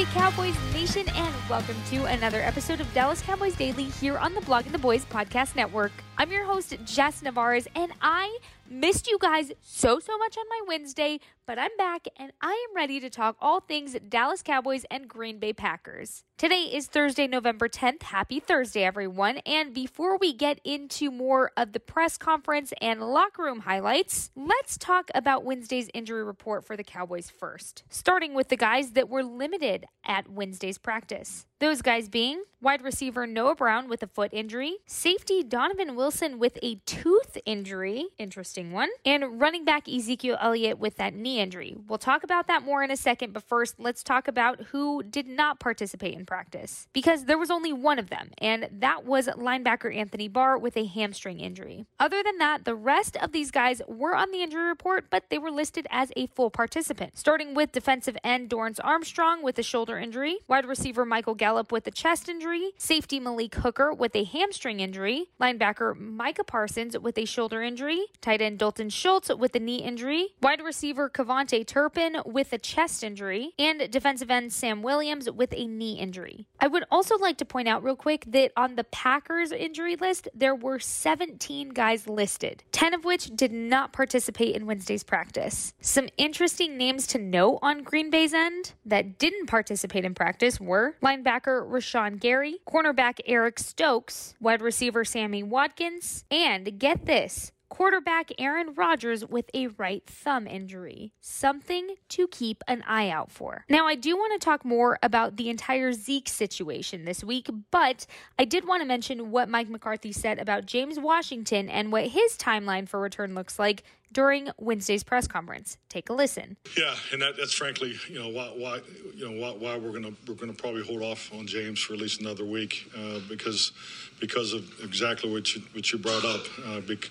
Day, 0.00 0.06
Cowboys 0.12 0.56
Nation, 0.72 1.06
and 1.10 1.34
welcome 1.50 1.76
to 1.90 2.06
another 2.06 2.40
episode 2.40 2.80
of 2.80 2.90
Dallas 2.94 3.20
Cowboys 3.20 3.54
Daily 3.54 3.84
here 3.84 4.16
on 4.16 4.32
the 4.32 4.40
Blog 4.40 4.64
Blogging 4.64 4.72
the 4.72 4.78
Boys 4.78 5.04
Podcast 5.04 5.56
Network. 5.56 5.92
I'm 6.20 6.30
your 6.30 6.44
host, 6.44 6.76
Jess 6.84 7.22
Nevarez, 7.22 7.66
and 7.74 7.94
I 8.02 8.40
missed 8.68 9.08
you 9.08 9.18
guys 9.18 9.50
so, 9.62 9.98
so 9.98 10.18
much 10.18 10.36
on 10.36 10.44
my 10.50 10.60
Wednesday, 10.68 11.18
but 11.46 11.58
I'm 11.58 11.76
back 11.76 12.06
and 12.16 12.30
I 12.40 12.52
am 12.52 12.76
ready 12.76 13.00
to 13.00 13.10
talk 13.10 13.36
all 13.40 13.60
things 13.60 13.96
Dallas 14.08 14.42
Cowboys 14.42 14.84
and 14.90 15.08
Green 15.08 15.38
Bay 15.38 15.52
Packers. 15.52 16.24
Today 16.38 16.70
is 16.72 16.86
Thursday, 16.86 17.26
November 17.26 17.68
10th. 17.68 18.02
Happy 18.02 18.38
Thursday, 18.38 18.84
everyone. 18.84 19.38
And 19.38 19.74
before 19.74 20.16
we 20.18 20.32
get 20.32 20.60
into 20.62 21.10
more 21.10 21.50
of 21.56 21.72
the 21.72 21.80
press 21.80 22.16
conference 22.16 22.72
and 22.80 23.00
locker 23.00 23.42
room 23.42 23.60
highlights, 23.60 24.30
let's 24.36 24.78
talk 24.78 25.10
about 25.14 25.44
Wednesday's 25.44 25.90
injury 25.92 26.22
report 26.22 26.64
for 26.64 26.76
the 26.76 26.84
Cowboys 26.84 27.30
first, 27.30 27.82
starting 27.88 28.34
with 28.34 28.48
the 28.48 28.56
guys 28.56 28.92
that 28.92 29.08
were 29.08 29.24
limited 29.24 29.86
at 30.04 30.30
Wednesday's 30.30 30.78
practice. 30.78 31.46
Those 31.58 31.82
guys 31.82 32.08
being 32.08 32.42
wide 32.62 32.82
receiver 32.82 33.26
Noah 33.26 33.54
Brown 33.54 33.88
with 33.88 34.02
a 34.02 34.06
foot 34.06 34.30
injury, 34.32 34.76
safety 34.86 35.42
Donovan 35.42 35.94
Wilson 35.94 36.09
with 36.10 36.58
a 36.60 36.74
tooth 36.86 37.38
injury, 37.46 38.06
interesting 38.18 38.72
one, 38.72 38.88
and 39.04 39.40
running 39.40 39.64
back 39.64 39.88
Ezekiel 39.88 40.36
Elliott 40.40 40.78
with 40.78 40.96
that 40.96 41.14
knee 41.14 41.38
injury. 41.38 41.76
We'll 41.86 41.98
talk 41.98 42.24
about 42.24 42.48
that 42.48 42.64
more 42.64 42.82
in 42.82 42.90
a 42.90 42.96
second, 42.96 43.32
but 43.32 43.44
first, 43.44 43.76
let's 43.78 44.02
talk 44.02 44.26
about 44.26 44.60
who 44.72 45.04
did 45.04 45.28
not 45.28 45.60
participate 45.60 46.14
in 46.14 46.26
practice 46.26 46.88
because 46.92 47.26
there 47.26 47.38
was 47.38 47.50
only 47.50 47.72
one 47.72 48.00
of 48.00 48.10
them, 48.10 48.30
and 48.38 48.68
that 48.72 49.04
was 49.04 49.28
linebacker 49.28 49.94
Anthony 49.94 50.26
Barr 50.26 50.58
with 50.58 50.76
a 50.76 50.84
hamstring 50.84 51.38
injury. 51.38 51.86
Other 52.00 52.24
than 52.24 52.38
that, 52.38 52.64
the 52.64 52.74
rest 52.74 53.16
of 53.16 53.30
these 53.30 53.52
guys 53.52 53.80
were 53.86 54.16
on 54.16 54.32
the 54.32 54.42
injury 54.42 54.66
report, 54.66 55.06
but 55.10 55.30
they 55.30 55.38
were 55.38 55.52
listed 55.52 55.86
as 55.90 56.10
a 56.16 56.26
full 56.26 56.50
participant, 56.50 57.16
starting 57.16 57.54
with 57.54 57.70
defensive 57.70 58.16
end 58.24 58.50
Dorance 58.50 58.80
Armstrong 58.82 59.44
with 59.44 59.58
a 59.60 59.62
shoulder 59.62 59.96
injury, 59.96 60.38
wide 60.48 60.66
receiver 60.66 61.06
Michael 61.06 61.36
Gallup 61.36 61.70
with 61.70 61.86
a 61.86 61.92
chest 61.92 62.28
injury, 62.28 62.72
safety 62.76 63.20
Malik 63.20 63.54
Hooker 63.54 63.92
with 63.92 64.16
a 64.16 64.24
hamstring 64.24 64.80
injury, 64.80 65.26
linebacker 65.40 65.99
Micah 66.00 66.44
Parsons 66.44 66.98
with 66.98 67.18
a 67.18 67.26
shoulder 67.26 67.62
injury, 67.62 68.06
tight 68.22 68.40
end 68.40 68.58
Dalton 68.58 68.88
Schultz 68.88 69.28
with 69.34 69.54
a 69.54 69.60
knee 69.60 69.82
injury, 69.82 70.28
wide 70.40 70.62
receiver 70.62 71.10
KaVontae 71.10 71.66
Turpin 71.66 72.16
with 72.24 72.54
a 72.54 72.58
chest 72.58 73.04
injury, 73.04 73.52
and 73.58 73.90
defensive 73.90 74.30
end 74.30 74.50
Sam 74.50 74.82
Williams 74.82 75.30
with 75.30 75.52
a 75.52 75.66
knee 75.66 75.98
injury. 75.98 76.46
I 76.62 76.66
would 76.66 76.84
also 76.90 77.16
like 77.16 77.38
to 77.38 77.46
point 77.46 77.68
out 77.68 77.82
real 77.82 77.96
quick 77.96 78.24
that 78.28 78.52
on 78.54 78.76
the 78.76 78.84
Packers 78.84 79.50
injury 79.50 79.96
list, 79.96 80.28
there 80.34 80.54
were 80.54 80.78
17 80.78 81.70
guys 81.70 82.06
listed, 82.06 82.62
10 82.72 82.92
of 82.92 83.04
which 83.04 83.34
did 83.34 83.50
not 83.50 83.92
participate 83.94 84.54
in 84.54 84.66
Wednesday's 84.66 85.02
practice. 85.02 85.72
Some 85.80 86.10
interesting 86.18 86.76
names 86.76 87.06
to 87.08 87.18
note 87.18 87.60
on 87.62 87.82
Green 87.82 88.10
Bay's 88.10 88.34
end 88.34 88.74
that 88.84 89.18
didn't 89.18 89.46
participate 89.46 90.04
in 90.04 90.14
practice 90.14 90.60
were 90.60 90.96
linebacker 91.02 91.66
Rashan 91.66 92.20
Gary, 92.20 92.58
cornerback 92.68 93.20
Eric 93.24 93.58
Stokes, 93.58 94.34
wide 94.38 94.60
receiver 94.60 95.02
Sammy 95.02 95.42
Watkins, 95.42 96.24
and 96.30 96.78
get 96.78 97.06
this, 97.06 97.52
quarterback 97.70 98.30
Aaron 98.38 98.74
Rodgers 98.74 99.24
with 99.24 99.48
a 99.54 99.68
right 99.68 100.04
thumb 100.06 100.46
injury. 100.46 101.14
Something 101.20 101.94
to 102.10 102.28
keep 102.28 102.62
an 102.68 102.82
eye 102.86 103.08
out 103.08 103.30
for. 103.30 103.64
Now, 103.70 103.86
I 103.86 103.94
do 103.94 104.16
want 104.16 104.38
to 104.38 104.44
talk 104.44 104.64
more 104.64 104.98
about 105.02 105.36
the 105.36 105.48
entire 105.48 105.92
Zeke 105.92 106.28
situation 106.28 107.06
this 107.06 107.24
week, 107.24 107.48
but 107.70 108.06
I 108.38 108.44
did 108.44 108.66
want 108.66 108.82
to 108.82 108.86
mention 108.86 109.30
what 109.30 109.48
Mike 109.48 109.70
McCarthy 109.70 110.12
said 110.12 110.38
about 110.38 110.66
James 110.66 111.00
Washington 111.00 111.70
and 111.70 111.90
what 111.90 112.08
his 112.08 112.36
timeline 112.36 112.86
for 112.86 113.00
return 113.00 113.34
looks 113.34 113.58
like 113.58 113.84
during 114.12 114.48
Wednesday's 114.58 115.04
press 115.04 115.26
conference. 115.26 115.78
Take 115.88 116.08
a 116.10 116.12
listen. 116.12 116.56
Yeah, 116.76 116.94
and 117.12 117.22
that, 117.22 117.36
that's 117.36 117.52
frankly, 117.52 117.94
you 118.08 118.18
know, 118.18 118.28
why, 118.28 118.46
why 118.56 118.80
you 119.14 119.30
know, 119.30 119.40
why, 119.40 119.52
why, 119.52 119.76
we're 119.76 119.92
gonna 119.92 120.14
we're 120.26 120.34
gonna 120.34 120.52
probably 120.52 120.82
hold 120.82 121.02
off 121.02 121.32
on 121.32 121.46
James 121.46 121.80
for 121.80 121.94
at 121.94 122.00
least 122.00 122.20
another 122.20 122.44
week 122.44 122.90
uh, 122.96 123.20
because 123.28 123.72
because 124.18 124.52
of 124.52 124.64
exactly 124.82 125.30
what 125.30 125.54
you 125.54 125.62
what 125.72 125.90
you 125.92 125.98
brought 125.98 126.24
up. 126.24 126.42
Uh, 126.66 126.80
bec- 126.80 127.10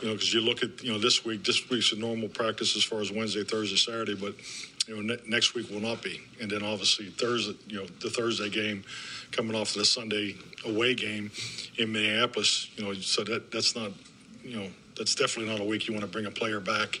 you 0.00 0.06
know, 0.06 0.14
because 0.14 0.32
you 0.32 0.40
look 0.40 0.62
at 0.62 0.82
you 0.82 0.92
know 0.92 0.98
this 0.98 1.24
week, 1.24 1.44
this 1.44 1.68
week's 1.70 1.92
a 1.92 1.96
normal 1.96 2.28
practice 2.28 2.76
as 2.76 2.84
far 2.84 3.00
as 3.00 3.10
Wednesday, 3.10 3.42
Thursday, 3.42 3.76
Saturday, 3.76 4.14
but 4.14 4.34
you 4.86 4.94
know 4.94 5.14
ne- 5.14 5.22
next 5.26 5.54
week 5.54 5.68
will 5.70 5.80
not 5.80 6.02
be, 6.02 6.20
and 6.40 6.48
then 6.48 6.62
obviously 6.62 7.06
Thursday, 7.06 7.54
you 7.66 7.80
know, 7.80 7.86
the 8.00 8.08
Thursday 8.08 8.48
game 8.48 8.84
coming 9.32 9.56
off 9.56 9.74
the 9.74 9.84
Sunday 9.84 10.36
away 10.64 10.94
game 10.94 11.32
in 11.78 11.90
Minneapolis, 11.90 12.70
you 12.76 12.84
know, 12.84 12.94
so 12.94 13.24
that 13.24 13.50
that's 13.50 13.74
not, 13.74 13.90
you 14.44 14.56
know 14.56 14.68
that's 14.98 15.14
definitely 15.14 15.50
not 15.50 15.60
a 15.60 15.64
week 15.64 15.86
you 15.86 15.94
want 15.94 16.04
to 16.04 16.10
bring 16.10 16.26
a 16.26 16.30
player 16.30 16.60
back 16.60 17.00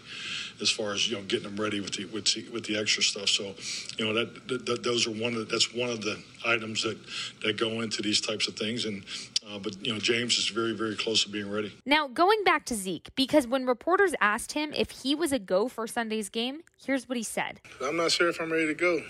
as 0.60 0.70
far 0.70 0.92
as 0.92 1.08
you 1.08 1.16
know 1.16 1.22
getting 1.24 1.50
them 1.50 1.60
ready 1.60 1.80
with 1.80 1.94
the 1.94 2.04
with 2.06 2.24
the, 2.26 2.48
with 2.48 2.64
the 2.64 2.78
extra 2.78 3.02
stuff. 3.02 3.28
So, 3.28 3.54
you 3.98 4.06
know 4.06 4.14
that, 4.14 4.66
that 4.66 4.82
those 4.82 5.06
are 5.06 5.10
one 5.10 5.34
of 5.34 5.48
that's 5.48 5.74
one 5.74 5.90
of 5.90 6.00
the 6.00 6.20
items 6.46 6.82
that 6.82 6.98
that 7.42 7.56
go 7.56 7.80
into 7.80 8.02
these 8.02 8.20
types 8.20 8.48
of 8.48 8.56
things. 8.56 8.84
And 8.84 9.04
uh, 9.48 9.58
but 9.58 9.84
you 9.84 9.92
know 9.92 9.98
James 9.98 10.38
is 10.38 10.48
very 10.48 10.74
very 10.74 10.96
close 10.96 11.24
to 11.24 11.30
being 11.30 11.50
ready. 11.50 11.72
Now 11.84 12.08
going 12.08 12.42
back 12.44 12.64
to 12.66 12.74
Zeke, 12.74 13.10
because 13.14 13.46
when 13.46 13.66
reporters 13.66 14.14
asked 14.20 14.52
him 14.52 14.72
if 14.74 14.90
he 14.90 15.14
was 15.14 15.32
a 15.32 15.38
go 15.38 15.68
for 15.68 15.86
Sunday's 15.86 16.28
game, 16.28 16.62
here's 16.84 17.08
what 17.08 17.16
he 17.16 17.24
said: 17.24 17.60
I'm 17.82 17.96
not 17.96 18.12
sure 18.12 18.28
if 18.28 18.40
I'm 18.40 18.50
ready 18.50 18.66
to 18.66 18.74
go. 18.74 19.02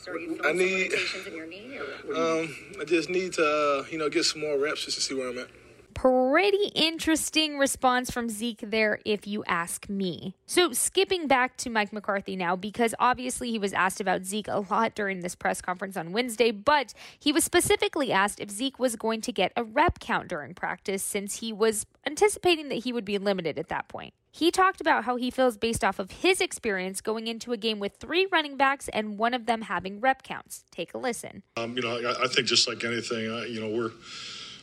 So 0.00 0.12
I 0.44 0.52
need. 0.52 0.94
Um, 2.16 2.56
I 2.80 2.84
just 2.86 3.10
need 3.10 3.34
to, 3.34 3.44
uh, 3.44 3.84
you 3.90 3.98
know, 3.98 4.08
get 4.08 4.24
some 4.24 4.40
more 4.40 4.58
reps 4.58 4.86
just 4.86 4.96
to 4.96 5.02
see 5.02 5.14
where 5.14 5.28
I'm 5.28 5.38
at 5.38 5.48
pretty 5.94 6.68
interesting 6.74 7.58
response 7.58 8.10
from 8.10 8.28
Zeke 8.28 8.62
there, 8.62 9.00
if 9.04 9.26
you 9.26 9.44
ask 9.44 9.88
me. 9.88 10.34
So, 10.46 10.72
skipping 10.72 11.26
back 11.26 11.56
to 11.58 11.70
Mike 11.70 11.92
McCarthy 11.92 12.36
now, 12.36 12.56
because 12.56 12.94
obviously 12.98 13.50
he 13.50 13.58
was 13.58 13.72
asked 13.72 14.00
about 14.00 14.24
Zeke 14.24 14.48
a 14.48 14.64
lot 14.70 14.94
during 14.94 15.20
this 15.20 15.34
press 15.34 15.60
conference 15.60 15.96
on 15.96 16.12
Wednesday, 16.12 16.50
but 16.50 16.94
he 17.18 17.32
was 17.32 17.44
specifically 17.44 18.12
asked 18.12 18.40
if 18.40 18.50
Zeke 18.50 18.78
was 18.78 18.96
going 18.96 19.20
to 19.22 19.32
get 19.32 19.52
a 19.56 19.64
rep 19.64 19.98
count 20.00 20.28
during 20.28 20.54
practice 20.54 21.02
since 21.02 21.40
he 21.40 21.52
was 21.52 21.86
anticipating 22.06 22.68
that 22.68 22.84
he 22.84 22.92
would 22.92 23.04
be 23.04 23.18
limited 23.18 23.58
at 23.58 23.68
that 23.68 23.88
point. 23.88 24.14
He 24.32 24.50
talked 24.50 24.80
about 24.80 25.04
how 25.04 25.16
he 25.16 25.30
feels 25.30 25.56
based 25.56 25.82
off 25.82 25.98
of 25.98 26.10
his 26.10 26.40
experience 26.40 27.00
going 27.00 27.26
into 27.26 27.52
a 27.52 27.56
game 27.56 27.80
with 27.80 27.96
three 27.96 28.26
running 28.30 28.56
backs 28.56 28.88
and 28.88 29.18
one 29.18 29.34
of 29.34 29.46
them 29.46 29.62
having 29.62 30.00
rep 30.00 30.22
counts. 30.22 30.64
Take 30.70 30.94
a 30.94 30.98
listen. 30.98 31.42
Um, 31.56 31.76
you 31.76 31.82
know, 31.82 31.96
I, 31.96 32.24
I, 32.24 32.28
think 32.28 32.46
just 32.46 32.68
like 32.68 32.84
anything, 32.84 33.24
you 33.48 33.60
know, 33.60 33.68
we're 33.68 33.90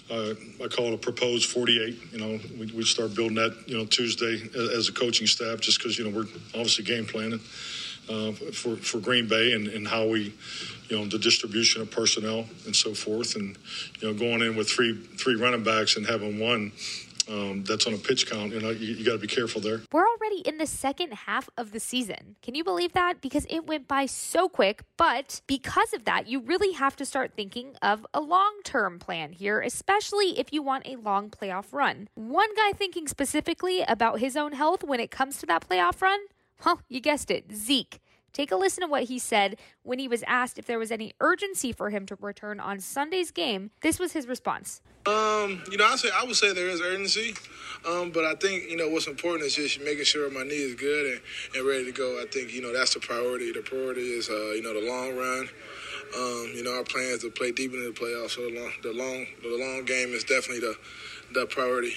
uh, 0.10 0.34
I 0.64 0.68
call 0.68 0.88
it 0.88 0.94
a 0.94 0.98
proposed 0.98 1.50
48. 1.50 2.14
You 2.14 2.20
know, 2.20 2.40
we, 2.58 2.68
we 2.68 2.84
start 2.84 3.16
building 3.16 3.36
that, 3.36 3.56
you 3.68 3.78
know, 3.78 3.86
Tuesday 3.86 4.42
as 4.76 4.90
a 4.90 4.94
coaching 4.94 5.28
staff, 5.28 5.60
just 5.60 5.80
because, 5.80 5.98
you 5.98 6.10
know, 6.10 6.16
we're 6.16 6.28
obviously 6.54 6.86
game 6.86 7.06
planning 7.06 7.42
uh, 8.10 8.32
for, 8.32 8.78
for 8.78 9.00
Green 9.00 9.28
Bay 9.28 9.54
and, 9.54 9.68
and 9.68 9.88
how 9.88 10.08
we, 10.08 10.34
you 10.90 10.98
know, 10.98 11.06
the 11.06 11.20
distribution 11.20 11.82
of 11.82 11.92
personnel 11.92 12.46
and 12.66 12.76
so 12.76 12.94
forth. 12.94 13.36
And, 13.36 13.58
you 14.00 14.08
know, 14.08 14.14
going 14.14 14.42
in 14.42 14.56
with 14.56 14.70
three, 14.70 14.94
three 14.96 15.36
running 15.36 15.64
backs 15.64 15.98
and 15.98 16.06
having 16.06 16.40
one, 16.40 16.72
um, 17.30 17.64
that's 17.64 17.86
on 17.88 17.94
a 17.94 17.98
pitch 17.98 18.30
count. 18.30 18.54
You 18.54 18.60
know, 18.60 18.70
you, 18.70 18.96
you 18.96 19.06
got 19.06 19.14
to 19.14 19.18
be 19.18 19.28
careful 19.28 19.62
there. 19.62 19.82
We're 19.92 20.06
already 20.08 20.42
in 20.42 20.58
the 20.58 20.66
second 20.66 21.14
half 21.14 21.50
of 21.58 21.72
the 21.72 21.80
season. 21.80 22.36
Can 22.42 22.56
you 22.56 22.64
believe 22.64 22.94
that? 22.94 23.22
Because 23.22 23.46
it 23.50 23.66
went 23.66 23.88
by 23.88 24.06
so 24.06 24.50
quick. 24.50 24.84
But 24.98 25.42
because 25.48 25.94
of 25.94 26.06
that, 26.06 26.28
you 26.28 26.40
really 26.40 26.74
have 26.74 26.96
to 26.98 27.06
start 27.06 27.34
thinking 27.36 27.76
of 27.82 28.06
a 28.14 28.22
long 28.22 28.60
term 28.64 29.00
plan 29.00 29.34
here, 29.34 29.62
especially 29.62 30.40
if 30.40 30.52
you 30.52 30.62
want 30.62 30.88
a 30.88 30.96
long 30.96 31.30
playoff 31.30 31.74
run. 31.74 32.10
One 32.16 32.54
guy 32.56 32.72
thinking 32.72 33.08
specifically 33.08 33.82
about 33.88 34.20
his 34.20 34.36
own 34.36 34.54
health 34.54 34.84
when 34.84 35.00
it 35.00 35.12
comes 35.12 35.38
to 35.40 35.46
that 35.48 35.68
playoff 35.68 36.02
run? 36.02 36.20
Well, 36.66 36.82
you 36.90 37.00
guessed 37.00 37.30
it, 37.30 37.54
Zeke. 37.54 38.00
Take 38.38 38.52
a 38.52 38.56
listen 38.56 38.82
to 38.82 38.88
what 38.88 39.06
he 39.06 39.18
said 39.18 39.58
when 39.82 39.98
he 39.98 40.08
was 40.08 40.24
asked 40.28 40.60
if 40.60 40.68
there 40.68 40.78
was 40.78 40.92
any 40.92 41.12
urgency 41.20 41.72
for 41.72 41.90
him 41.90 42.06
to 42.06 42.16
return 42.22 42.60
on 42.60 42.80
Sunday's 42.80 43.32
game. 43.32 43.72
This 43.82 43.98
was 43.98 44.12
his 44.14 44.28
response. 44.28 44.80
Um, 45.08 45.64
you 45.72 45.78
know, 45.80 45.88
I 45.88 45.96
say 45.96 46.10
I 46.14 46.24
would 46.24 46.36
say 46.36 46.54
there 46.54 46.70
is 46.70 46.80
urgency, 46.80 47.34
um, 47.90 48.12
but 48.12 48.26
I 48.26 48.36
think 48.36 48.70
you 48.70 48.78
know 48.78 48.90
what's 48.90 49.08
important 49.08 49.48
is 49.48 49.56
just 49.56 49.82
making 49.82 50.06
sure 50.06 50.30
my 50.30 50.44
knee 50.44 50.70
is 50.70 50.76
good 50.76 51.14
and, 51.14 51.22
and 51.56 51.68
ready 51.68 51.86
to 51.86 51.92
go. 51.92 52.22
I 52.22 52.28
think 52.32 52.54
you 52.54 52.62
know 52.62 52.72
that's 52.72 52.94
the 52.94 53.00
priority. 53.00 53.52
The 53.52 53.64
priority 53.64 54.02
is 54.02 54.30
uh, 54.30 54.52
you 54.52 54.62
know 54.62 54.80
the 54.80 54.88
long 54.88 55.18
run. 55.18 55.50
Um, 56.16 56.52
you 56.54 56.62
know, 56.64 56.78
our 56.78 56.84
plan 56.84 57.06
is 57.06 57.24
to 57.24 57.32
play 57.32 57.52
deep 57.52 57.74
into 57.74 57.92
the 57.92 58.00
playoffs. 58.00 58.36
So 58.36 58.42
the 58.42 58.60
long, 58.60 58.72
the 58.84 58.94
long, 58.94 59.26
the 59.42 59.58
long 59.58 59.86
game 59.86 60.10
is 60.10 60.24
definitely 60.24 60.60
the 60.60 60.76
the 61.34 61.48
priority. 61.48 61.96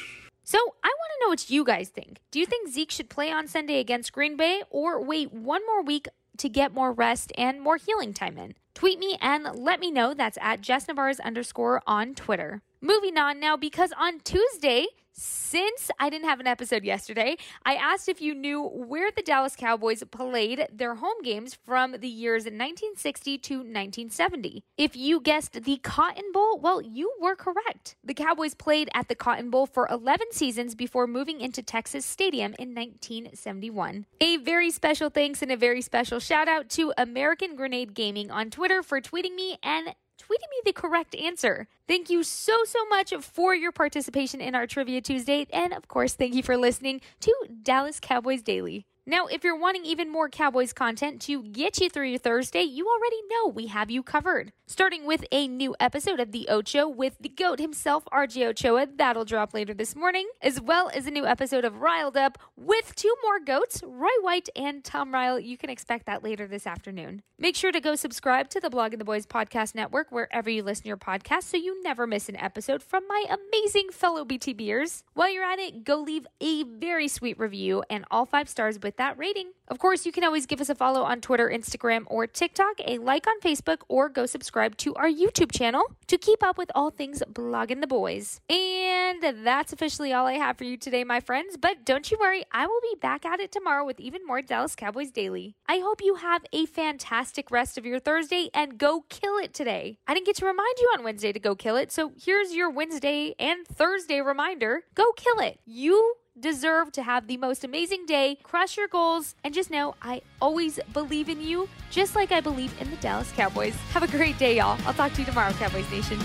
So 0.51 0.59
I 0.59 0.89
want 0.89 1.11
to 1.15 1.27
know 1.27 1.29
what 1.29 1.51
you 1.51 1.65
guys 1.65 1.91
think. 1.91 2.19
Do 2.31 2.41
you 2.41 2.47
think 2.47 2.71
Zeke 2.71 2.91
should 2.91 3.11
play 3.11 3.31
on 3.31 3.47
Sunday 3.47 3.79
against 3.79 4.11
Green 4.11 4.37
Bay 4.37 4.63
or 4.71 5.01
wait 5.01 5.33
one 5.33 5.61
more 5.67 5.83
week 5.83 6.09
to 6.41 6.49
get 6.49 6.75
more 6.75 6.93
rest 6.93 7.33
and 7.39 7.61
more 7.61 7.77
healing 7.77 8.13
time 8.13 8.37
in? 8.37 8.55
Tweet 8.75 8.99
me 8.99 9.17
and 9.21 9.47
let 9.55 9.81
me 9.81 9.91
know. 9.91 10.15
That's 10.15 10.39
at 10.41 10.61
Jess 10.61 10.87
Nevarez 10.87 11.21
underscore 11.21 11.83
on 11.87 12.15
Twitter. 12.15 12.63
Moving 12.81 13.19
on 13.19 13.39
now, 13.39 13.57
because 13.57 13.93
on 13.99 14.21
Tuesday, 14.21 14.87
since 15.21 15.91
I 15.99 16.09
didn't 16.09 16.29
have 16.29 16.41
an 16.41 16.47
episode 16.47 16.85
yesterday, 16.85 17.37
I 17.65 17.75
asked 17.75 18.09
if 18.09 18.23
you 18.23 18.35
knew 18.35 18.63
where 18.63 19.11
the 19.11 19.23
Dallas 19.23 19.55
Cowboys 19.55 20.03
played 20.11 20.67
their 20.73 20.95
home 20.95 21.23
games 21.23 21.55
from 21.55 21.93
the 21.93 22.09
years 22.09 22.45
1960 22.45 23.39
to 23.39 23.55
1970. 23.57 24.65
If 24.79 24.97
you 24.97 25.21
guessed 25.21 25.65
the 25.65 25.77
Cotton 25.79 26.33
Bowl, 26.33 26.59
well, 26.59 26.81
you 26.81 27.13
were 27.21 27.37
correct. 27.37 27.97
The 28.03 28.15
Cowboys 28.15 28.55
played 28.55 28.89
at 28.95 29.09
the 29.09 29.15
Cotton 29.15 29.51
Bowl 29.51 29.67
for 29.67 29.87
11 29.91 30.29
seasons 30.33 30.75
before 30.75 31.07
moving 31.07 31.41
into 31.41 31.63
Texas 31.63 32.07
Stadium 32.07 32.55
in 32.59 32.75
1971. 32.75 34.07
A 34.21 34.39
very 34.39 34.71
special 34.71 35.11
thanks 35.11 35.43
and 35.43 35.53
a 35.53 35.57
very 35.57 35.83
special 35.83 36.19
shout 36.19 36.49
out 36.49 36.71
to 36.71 36.95
American 36.97 37.57
Grenade 37.57 37.93
Gaming 37.93 38.31
on 38.31 38.49
Twitter 38.51 38.83
for 38.83 39.01
tweeting 39.01 39.35
me 39.35 39.59
and 39.63 39.95
tweeting 40.31 40.51
me 40.51 40.61
the 40.65 40.73
correct 40.73 41.15
answer. 41.17 41.67
Thank 41.89 42.09
you 42.09 42.23
so, 42.23 42.65
so 42.65 42.87
much 42.87 43.13
for 43.21 43.55
your 43.55 43.73
participation 43.73 44.41
in 44.41 44.55
our 44.55 44.67
Trivia 44.67 45.01
Tuesday. 45.01 45.47
And 45.53 45.73
of 45.73 45.89
course, 45.89 46.15
thank 46.15 46.35
you 46.35 46.43
for 46.43 46.57
listening 46.57 47.01
to 47.21 47.35
Dallas 47.63 47.99
Cowboys 48.01 48.43
Daily. 48.43 48.87
Now, 49.11 49.27
if 49.27 49.43
you're 49.43 49.59
wanting 49.59 49.85
even 49.85 50.09
more 50.09 50.29
Cowboys 50.29 50.73
content 50.73 51.21
to 51.23 51.43
get 51.43 51.81
you 51.81 51.91
through 51.91 52.11
your 52.11 52.21
Thursday, 52.21 52.63
you 52.63 52.87
already 52.87 53.21
know 53.29 53.49
we 53.49 53.67
have 53.67 53.91
you 53.91 54.05
covered. 54.05 54.53
Starting 54.69 55.05
with 55.05 55.25
a 55.33 55.49
new 55.49 55.75
episode 55.81 56.21
of 56.21 56.31
The 56.31 56.49
Ocho 56.49 56.87
with 56.87 57.17
the 57.19 57.29
GOAT 57.29 57.59
himself, 57.59 58.05
RJ 58.13 58.47
Ochoa, 58.47 58.87
that'll 58.95 59.25
drop 59.25 59.53
later 59.53 59.75
this 59.75 59.97
morning, 59.97 60.29
as 60.41 60.61
well 60.61 60.93
as 60.95 61.09
a 61.09 61.11
new 61.11 61.27
episode 61.27 61.65
of 61.65 61.81
Riled 61.81 62.17
Up 62.17 62.39
with 62.57 62.95
two 62.95 63.13
more 63.25 63.41
GOATs, 63.41 63.83
Roy 63.85 64.07
White 64.21 64.49
and 64.55 64.85
Tom 64.85 65.13
Ryle. 65.13 65.41
You 65.41 65.59
can 65.59 65.71
expect 65.71 66.07
that 66.07 66.23
later 66.23 66.47
this 66.47 66.65
afternoon. 66.65 67.23
Make 67.37 67.57
sure 67.57 67.73
to 67.73 67.81
go 67.81 67.97
subscribe 67.97 68.49
to 68.51 68.61
the 68.61 68.71
Blogging 68.71 68.99
the 68.99 69.05
Boys 69.05 69.27
Podcast 69.27 69.75
Network 69.75 70.13
wherever 70.13 70.49
you 70.49 70.63
listen 70.63 70.85
to 70.85 70.89
your 70.89 70.97
podcast 70.97 71.45
so 71.45 71.57
you 71.57 71.83
never 71.83 72.07
miss 72.07 72.29
an 72.29 72.37
episode 72.37 72.81
from 72.81 73.03
my 73.09 73.25
amazing 73.29 73.89
fellow 73.91 74.25
BTBers. 74.25 75.03
While 75.15 75.33
you're 75.33 75.43
at 75.43 75.59
it, 75.59 75.83
go 75.83 75.97
leave 75.97 76.29
a 76.41 76.63
very 76.63 77.09
sweet 77.09 77.41
review 77.41 77.83
and 77.91 78.05
all 78.09 78.25
five 78.25 78.49
stars 78.49 78.79
with 78.81 79.00
that 79.01 79.19
rating. 79.19 79.53
Of 79.69 79.79
course, 79.79 80.05
you 80.05 80.13
can 80.13 80.25
always 80.25 80.45
give 80.45 80.61
us 80.61 80.69
a 80.69 80.75
follow 80.75 81.03
on 81.03 81.23
Twitter, 81.23 81.49
Instagram, 81.49 82.05
or 82.07 82.27
TikTok, 82.27 82.81
a 82.87 82.99
like 82.99 83.27
on 83.27 83.41
Facebook, 83.41 83.79
or 83.89 84.11
go 84.11 84.27
subscribe 84.27 84.77
to 84.79 84.95
our 84.95 85.09
YouTube 85.09 85.53
channel 85.53 85.83
to 86.07 86.19
keep 86.19 86.43
up 86.43 86.59
with 86.59 86.71
all 86.75 86.91
things 86.91 87.23
blogging 87.33 87.81
the 87.81 87.87
boys. 87.87 88.41
And 88.51 89.23
that's 89.45 89.73
officially 89.73 90.13
all 90.13 90.27
I 90.27 90.35
have 90.35 90.59
for 90.59 90.65
you 90.65 90.77
today, 90.77 91.03
my 91.05 91.21
friends. 91.21 91.57
But 91.57 91.87
don't 91.87 92.11
you 92.11 92.19
worry, 92.21 92.45
I 92.53 92.67
will 92.67 92.81
be 92.83 92.97
back 93.01 93.25
at 93.25 93.41
it 93.41 93.53
tomorrow 93.53 93.87
with 93.87 94.01
even 94.01 94.27
more 94.27 94.43
Dallas 94.43 94.77
Cowboys 94.77 95.11
Daily. 95.11 95.57
I 95.67 95.79
hope 95.79 96.03
you 96.03 96.17
have 96.17 96.45
a 96.53 96.67
fantastic 96.67 97.51
rest 97.51 97.79
of 97.79 97.87
your 97.87 98.01
Thursday 98.01 98.51
and 98.53 98.77
go 98.77 99.07
kill 99.09 99.39
it 99.39 99.55
today. 99.55 99.99
I 100.07 100.13
didn't 100.13 100.27
get 100.27 100.37
to 100.37 100.47
remind 100.47 100.75
you 100.79 100.91
on 100.95 101.05
Wednesday 101.05 101.33
to 101.33 101.41
go 101.41 101.55
kill 101.55 101.77
it, 101.77 101.91
so 101.91 102.13
here's 102.23 102.55
your 102.55 102.69
Wednesday 102.69 103.35
and 103.39 103.67
Thursday 103.67 104.21
reminder 104.21 104.83
go 104.95 105.13
kill 105.13 105.39
it. 105.39 105.59
You 105.65 106.17
deserve 106.41 106.93
to 106.93 107.03
have 107.03 107.27
the 107.27 107.37
most 107.37 107.65
amazing 107.65 108.07
day, 108.07 108.39
crush 108.43 108.77
your 108.77 108.89
goals, 108.89 109.35
and 109.45 109.53
just 109.53 109.71
know 109.71 109.95
I 110.03 110.23
always 110.41 110.81
believe 110.93 111.29
in 111.29 111.41
you, 111.41 111.69
just 111.91 112.15
like 112.17 112.33
I 112.33 112.41
believe 112.41 112.75
in 112.81 112.91
the 112.91 112.97
Dallas 112.97 113.31
Cowboys. 113.33 113.75
Have 113.93 114.03
a 114.03 114.09
great 114.09 114.39
day, 114.39 114.57
y'all. 114.57 114.79
I'll 114.87 114.95
talk 114.95 115.13
to 115.13 115.21
you 115.21 115.27
tomorrow, 115.27 115.53
Cowboys 115.53 115.91
Nation. 115.91 116.19